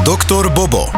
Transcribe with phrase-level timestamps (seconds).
[0.00, 0.88] Doktor Bobo.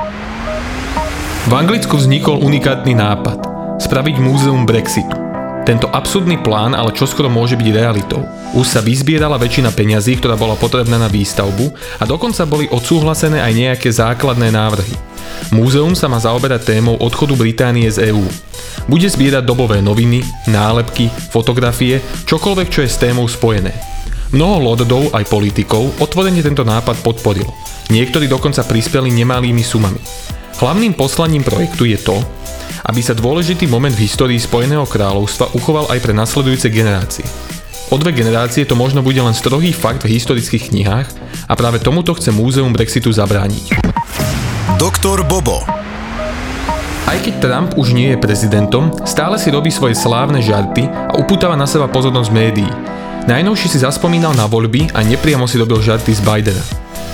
[1.51, 3.43] V Anglicku vznikol unikátny nápad
[3.83, 5.19] spraviť múzeum Brexitu.
[5.67, 8.23] Tento absurdný plán ale čoskoro môže byť realitou.
[8.55, 13.53] Už sa vyzbierala väčšina peňazí, ktorá bola potrebná na výstavbu a dokonca boli odsúhlasené aj
[13.59, 14.95] nejaké základné návrhy.
[15.51, 18.23] Múzeum sa má zaoberať témou odchodu Británie z EÚ.
[18.87, 21.99] Bude zbierať dobové noviny, nálepky, fotografie,
[22.31, 23.92] čokoľvek, čo je s témou spojené.
[24.33, 27.53] Mnoho lordov aj politikov otvorene tento nápad podporilo.
[27.93, 30.01] Niektorí dokonca prispeli nemalými sumami.
[30.57, 32.17] Hlavným poslaním projektu je to,
[32.89, 37.29] aby sa dôležitý moment v histórii Spojeného kráľovstva uchoval aj pre nasledujúce generácie.
[37.93, 41.09] O dve generácie to možno bude len strohý fakt v historických knihách
[41.45, 43.77] a práve tomuto chce Múzeum Brexitu zabrániť.
[44.81, 45.61] Doktor Bobo.
[47.05, 51.53] Aj keď Trump už nie je prezidentom, stále si robí svoje slávne žarty a upútava
[51.53, 52.92] na seba pozornosť médií.
[53.23, 56.59] Najnovšie si zaspomínal na voľby a nepriamo si robil žarty z Bidena.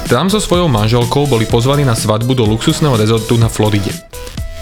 [0.09, 3.93] Trump so svojou manželkou boli pozvaní na svadbu do luxusného rezortu na Floride.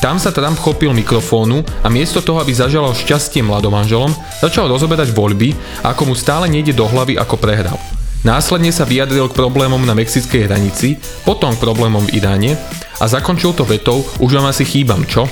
[0.03, 4.11] Tam sa Trump chopil mikrofónu a miesto toho, aby zažalal šťastie mladomanželom,
[4.43, 5.55] začal rozoberať voľby
[5.87, 7.79] a ako mu stále nejde do hlavy, ako prehral.
[8.27, 12.59] Následne sa vyjadril k problémom na mexickej hranici, potom k problémom v Iráne
[12.99, 15.31] a zakončil to vetou už vám asi chýbam, čo?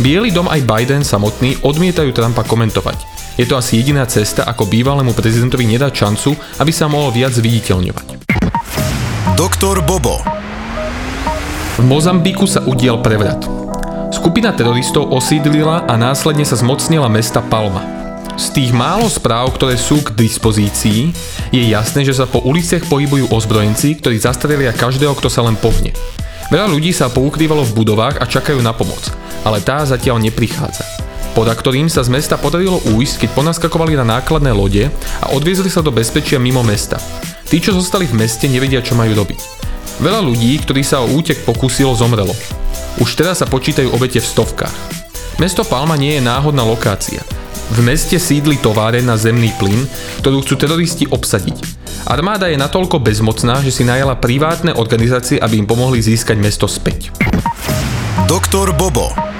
[0.00, 3.13] Bielý dom aj Biden samotný odmietajú Trumpa komentovať.
[3.34, 8.06] Je to asi jediná cesta, ako bývalému prezidentovi nedať šancu, aby sa mohol viac viditeľňovať.
[9.34, 10.22] Doktor Bobo.
[11.74, 13.42] V Mozambiku sa udial prevrat.
[14.14, 17.82] Skupina teroristov osídlila a následne sa zmocnila mesta Palma.
[18.38, 21.10] Z tých málo správ, ktoré sú k dispozícii,
[21.50, 25.90] je jasné, že sa po uliciach pohybujú ozbrojenci, ktorí zastrelia každého, kto sa len pohne.
[26.54, 29.10] Veľa ľudí sa poukrývalo v budovách a čakajú na pomoc,
[29.42, 30.93] ale tá zatiaľ neprichádza.
[31.34, 34.86] Poda ktorým sa z mesta podarilo újsť, keď ponaskakovali na nákladné lode
[35.18, 37.02] a odviezli sa do bezpečia mimo mesta.
[37.50, 39.40] Tí, čo zostali v meste, nevedia, čo majú robiť.
[39.98, 42.30] Veľa ľudí, ktorí sa o útek pokúsilo, zomrelo.
[43.02, 44.74] Už teraz sa počítajú obete v stovkách.
[45.42, 47.18] Mesto Palma nie je náhodná lokácia.
[47.74, 49.90] V meste sídli továre na zemný plyn,
[50.22, 51.82] ktorú chcú teroristi obsadiť.
[52.06, 57.10] Armáda je natoľko bezmocná, že si najala privátne organizácie, aby im pomohli získať mesto späť.
[58.30, 59.33] Doktor Bobo.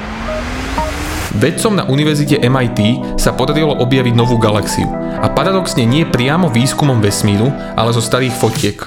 [1.34, 4.86] Vedcom na univerzite MIT sa podarilo objaviť novú galaxiu.
[5.18, 8.78] A paradoxne nie priamo výskumom vesmíru, ale zo starých fotiek.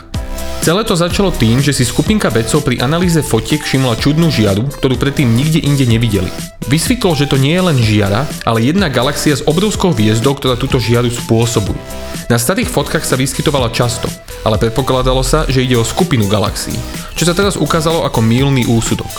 [0.64, 4.96] Celé to začalo tým, že si skupinka vedcov pri analýze fotiek všimla čudnú žiaru, ktorú
[4.96, 6.32] predtým nikde inde nevideli.
[6.68, 10.80] Vysvetlo, že to nie je len žiara, ale jedna galaxia s obrovskou hviezdou, ktorá túto
[10.80, 11.80] žiaru spôsobuje.
[12.28, 14.12] Na starých fotkách sa vyskytovala často,
[14.48, 16.80] ale predpokladalo sa, že ide o skupinu galaxií,
[17.20, 19.12] čo sa teraz ukázalo ako mýlný úsudok.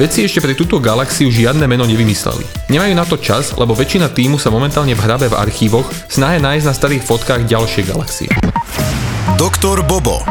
[0.00, 2.72] Vedci ešte pre túto galaxiu žiadne meno nevymysleli.
[2.72, 6.64] Nemajú na to čas, lebo väčšina týmu sa momentálne v hrabe v archívoch snahe nájsť
[6.64, 8.30] na starých fotkách ďalšie galaxie.
[9.36, 10.24] Doktor Bobo.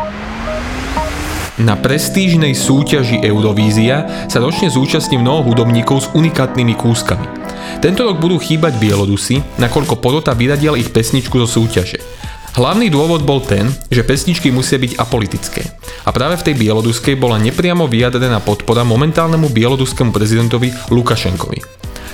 [1.60, 7.28] Na prestížnej súťaži Eurovízia sa ročne zúčastní mnoho hudobníkov s unikátnymi kúskami.
[7.84, 12.19] Tento rok budú chýbať Bielorusy, nakoľko porota vyradial ich pesničku zo súťaže.
[12.60, 15.64] Hlavný dôvod bol ten, že pesničky musia byť apolitické.
[16.04, 21.64] A práve v tej bieloruskej bola nepriamo vyjadrená podpora momentálnemu bieloruskému prezidentovi Lukašenkovi.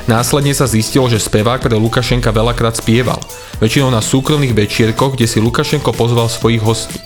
[0.05, 3.17] Následne sa zistilo, že spevák pre Lukašenka veľakrát spieval,
[3.57, 7.01] väčšinou na súkromných večierkoch, kde si Lukašenko pozval svojich hostí.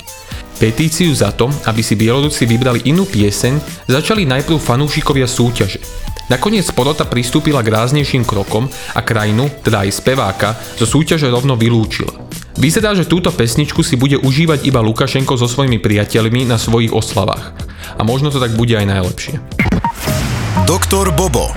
[0.60, 5.80] Petíciu za to, aby si Bielorusi vybrali inú pieseň, začali najprv fanúšikovia súťaže.
[6.28, 12.29] Nakoniec porota pristúpila k ráznejším krokom a krajinu, teda aj speváka, zo súťaže rovno vylúčila.
[12.60, 17.56] Vyzerá, že túto pesničku si bude užívať iba Lukašenko so svojimi priateľmi na svojich oslavách.
[17.96, 19.40] A možno to tak bude aj najlepšie.
[20.68, 21.56] Doktor Bobo.